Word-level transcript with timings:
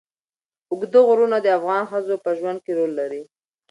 اوږده 0.71 0.99
غرونه 1.07 1.37
د 1.41 1.47
افغان 1.57 1.83
ښځو 1.91 2.15
په 2.23 2.29
ژوند 2.39 2.59
کې 2.65 2.71
رول 2.77 2.91
لري. 2.99 3.21